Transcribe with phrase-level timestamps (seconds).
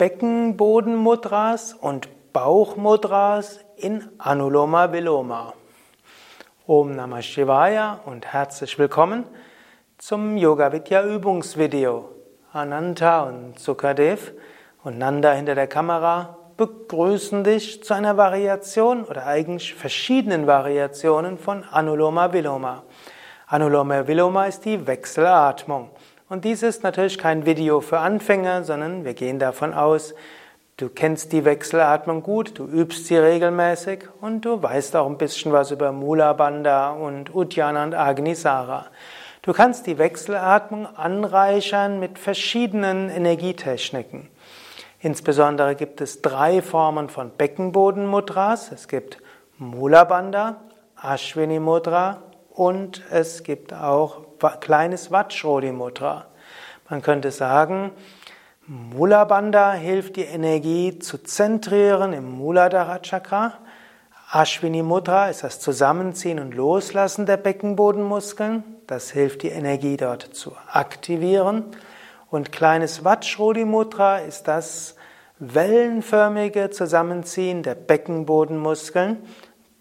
[0.00, 5.52] Beckenbodenmudras und Bauchmudras in Anuloma Viloma.
[6.66, 9.24] Om Namah Shivaya und herzlich willkommen
[9.98, 12.08] zum Yoga Vidya Übungsvideo.
[12.50, 14.32] Ananta und Sukadev
[14.84, 21.62] und Nanda hinter der Kamera begrüßen dich zu einer Variation oder eigentlich verschiedenen Variationen von
[21.64, 22.84] Anuloma Viloma.
[23.48, 25.90] Anuloma Viloma ist die Wechselatmung.
[26.30, 30.14] Und dies ist natürlich kein Video für Anfänger, sondern wir gehen davon aus,
[30.76, 35.50] du kennst die Wechselatmung gut, du übst sie regelmäßig und du weißt auch ein bisschen
[35.50, 38.86] was über Mula Bandha und Uddiyana und Agnisara.
[39.42, 44.28] Du kannst die Wechselatmung anreichern mit verschiedenen Energietechniken.
[45.00, 48.70] Insbesondere gibt es drei Formen von Beckenbodenmudras.
[48.70, 49.18] Es gibt
[49.58, 50.60] Mula Bandha,
[50.94, 54.29] Ashwini Mudra und es gibt auch
[54.60, 55.72] kleines Vajrodi.
[55.72, 57.92] Man könnte sagen,
[58.66, 63.54] Mula Bandha hilft die Energie zu zentrieren im Muladhara Chakra.
[64.30, 68.62] Ashwini Mudra ist das Zusammenziehen und Loslassen der Beckenbodenmuskeln.
[68.86, 71.64] Das hilft die Energie dort zu aktivieren.
[72.30, 74.94] Und kleines Vajrodi Mudra ist das
[75.38, 79.18] wellenförmige Zusammenziehen der Beckenbodenmuskeln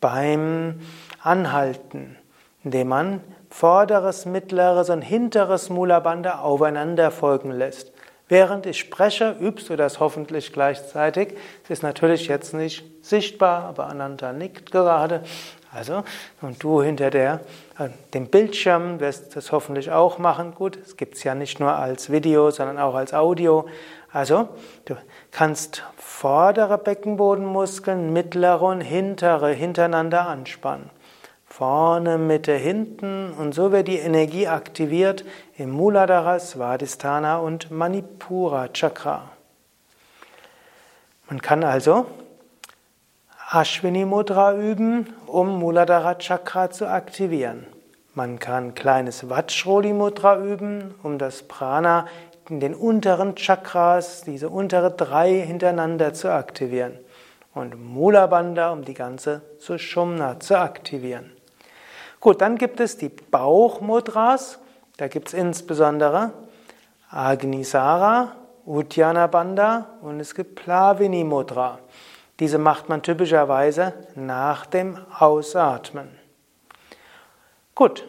[0.00, 0.80] beim
[1.20, 2.16] Anhalten
[2.64, 3.20] indem man
[3.50, 7.92] vorderes, mittleres und hinteres Mula Bandha aufeinander folgen lässt.
[8.28, 11.34] Während ich spreche, übst du das hoffentlich gleichzeitig.
[11.64, 15.22] Es ist natürlich jetzt nicht sichtbar, aber Ananta nickt gerade.
[15.72, 16.02] Also,
[16.40, 17.40] und du hinter der,
[17.78, 20.54] äh, dem Bildschirm wirst das hoffentlich auch machen.
[20.54, 23.66] Gut, es gibt es ja nicht nur als Video, sondern auch als Audio.
[24.10, 24.48] Also,
[24.86, 24.96] du
[25.30, 30.90] kannst vordere Beckenbodenmuskeln, mittlere und hintere hintereinander anspannen.
[31.58, 35.24] Vorne, Mitte, hinten und so wird die Energie aktiviert
[35.56, 39.32] im Muladhara, Svadhisthana und Manipura Chakra.
[41.28, 42.06] Man kann also
[43.50, 47.66] Ashwini Mudra üben, um Muladhara Chakra zu aktivieren.
[48.14, 52.06] Man kann kleines Vajroli Mudra üben, um das Prana
[52.48, 57.00] in den unteren Chakras, diese untere drei hintereinander zu aktivieren.
[57.52, 61.32] Und Mula Bandha, um die ganze Sushumna zu aktivieren.
[62.20, 64.58] Gut, dann gibt es die Bauchmudras.
[64.96, 66.32] Da gibt es insbesondere
[67.10, 68.32] Agnisara,
[68.66, 71.78] Uddiyana Bandha und es gibt Plavini Mudra.
[72.40, 76.08] Diese macht man typischerweise nach dem Ausatmen.
[77.74, 78.06] Gut,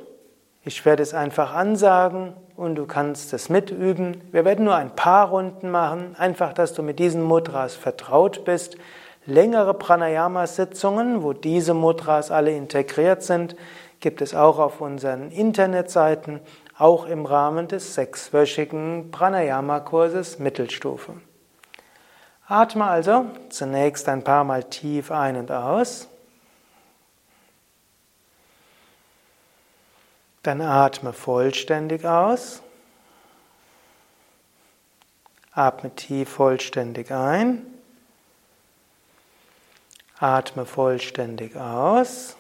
[0.64, 4.22] ich werde es einfach ansagen und du kannst es mitüben.
[4.32, 8.76] Wir werden nur ein paar Runden machen, einfach, dass du mit diesen Mudras vertraut bist.
[9.26, 13.56] Längere Pranayama-Sitzungen, wo diese Mudras alle integriert sind,
[14.00, 16.40] gibt es auch auf unseren Internetseiten,
[16.78, 21.22] auch im Rahmen des sechswöchigen Pranayama-Kurses Mittelstufe.
[22.48, 26.08] Atme also zunächst ein paar Mal tief ein und aus.
[30.42, 32.64] Dann atme vollständig aus.
[35.52, 37.66] Atme tief vollständig ein.
[40.18, 42.36] Atme vollständig aus.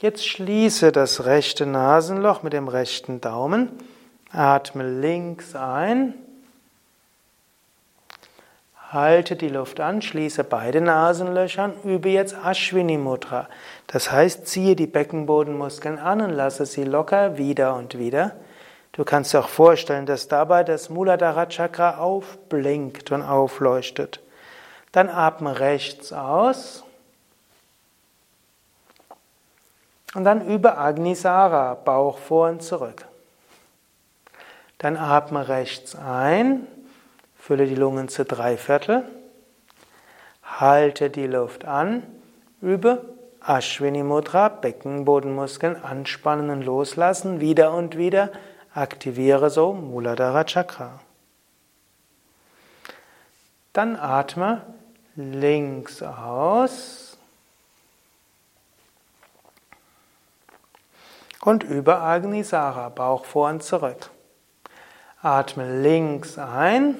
[0.00, 3.72] Jetzt schließe das rechte Nasenloch mit dem rechten Daumen.
[4.30, 6.14] Atme links ein.
[8.92, 13.48] Halte die Luft an, schließe beide Nasenlöcher, übe jetzt Ashwini Mudra.
[13.88, 18.36] Das heißt, ziehe die Beckenbodenmuskeln an und lasse sie locker wieder und wieder.
[18.92, 24.20] Du kannst dir auch vorstellen, dass dabei das Muladhara Chakra aufblinkt und aufleuchtet.
[24.92, 26.84] Dann atme rechts aus.
[30.18, 33.06] Und dann über Agnisara, Bauch vor und zurück.
[34.78, 36.66] Dann atme rechts ein,
[37.38, 39.04] fülle die Lungen zu drei Viertel,
[40.42, 42.02] halte die Luft an,
[42.60, 43.04] übe
[43.46, 48.32] Ashwini Mudra, Beckenbodenmuskeln anspannen und loslassen, wieder und wieder,
[48.74, 50.98] aktiviere so Muladhara Chakra.
[53.72, 54.62] Dann atme
[55.14, 57.17] links aus.
[61.42, 64.10] Und über Agnisara, Bauch vor und zurück.
[65.22, 66.96] Atme links ein.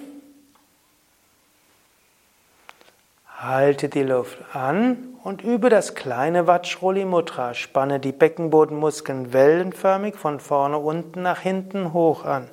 [3.36, 7.54] Halte die Luft an und übe das kleine Vajroli Mudra.
[7.54, 12.50] Spanne die Beckenbodenmuskeln wellenförmig von vorne unten nach hinten hoch an.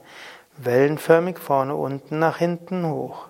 [0.58, 3.28] Wellenförmig vorne unten nach hinten hoch.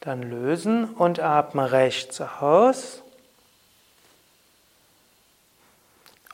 [0.00, 3.04] Dann lösen und atme rechts aus.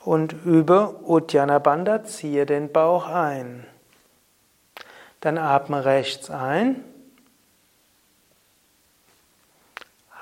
[0.06, 3.66] Und über Uddiyana Bandha ziehe den Bauch ein.
[5.20, 6.84] Dann atme rechts ein.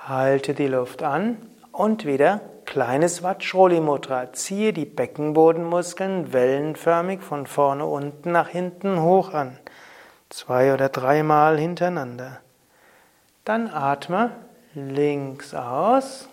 [0.06, 1.36] Halte die Luft an
[1.70, 4.32] und wieder kleines Vajroli Mudra.
[4.32, 9.58] Ziehe die Beckenbodenmuskeln wellenförmig von vorne unten nach hinten hoch an.
[10.30, 12.40] Zwei oder dreimal hintereinander.
[13.44, 14.30] Dann atme
[14.74, 16.30] links aus.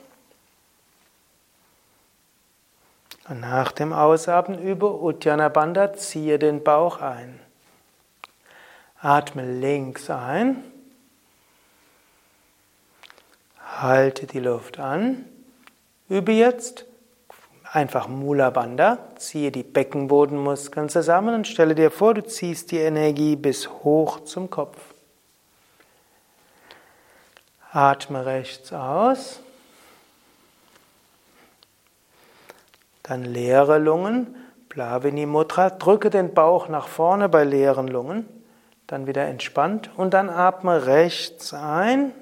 [3.29, 7.39] Und nach dem Ausatmen über Uddiyana Bandha ziehe den Bauch ein.
[8.99, 10.63] Atme links ein.
[13.77, 15.25] Halte die Luft an.
[16.09, 16.85] Übe jetzt
[17.71, 18.97] einfach Mula Bandha.
[19.17, 24.49] Ziehe die Beckenbodenmuskeln zusammen und stelle dir vor, du ziehst die Energie bis hoch zum
[24.49, 24.77] Kopf.
[27.71, 29.39] Atme rechts aus.
[33.03, 34.35] Dann leere Lungen,
[34.69, 38.25] Plavini Mudra, drücke den Bauch nach vorne bei leeren Lungen,
[38.87, 42.13] dann wieder entspannt und dann atme rechts ein.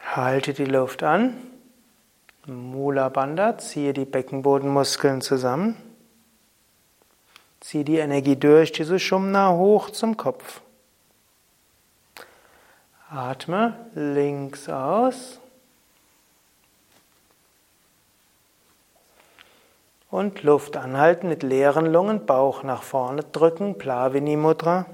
[0.00, 1.34] Halte die Luft an.
[2.46, 5.76] Mula Bandha, ziehe die Beckenbodenmuskeln zusammen.
[7.60, 10.60] Ziehe die Energie durch die Sushumna hoch zum Kopf.
[13.08, 15.40] Atme links aus.
[20.14, 24.86] Und Luft anhalten mit leeren Lungen, Bauch nach vorne drücken, Plavini Mudra.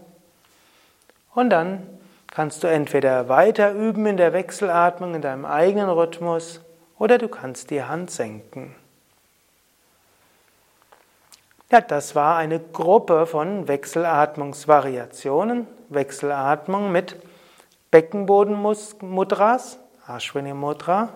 [1.34, 1.86] Und dann
[2.28, 6.62] kannst du entweder weiter üben in der Wechselatmung in deinem eigenen Rhythmus
[6.98, 8.74] oder du kannst die Hand senken.
[11.70, 17.16] Ja, das war eine Gruppe von Wechselatmungsvariationen, Wechselatmung mit
[17.90, 21.10] Beckenbodenmudras, Ashwini Mudra,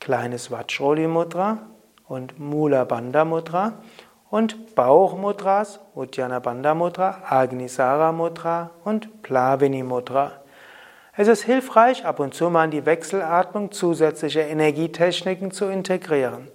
[0.00, 1.58] kleines Vajroli Mudra
[2.08, 3.74] und Mula Bandha Mudra
[4.30, 10.32] und Bauchmudras, Uddiyana Bandha Mudra, Agnisara Mudra und Plavini Mudra.
[11.14, 16.48] Es ist hilfreich, ab und zu mal in die Wechselatmung zusätzliche Energietechniken zu integrieren.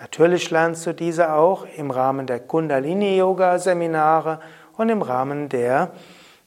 [0.00, 4.40] Natürlich lernst du diese auch im Rahmen der Kundalini-Yoga-Seminare
[4.76, 5.90] und im Rahmen der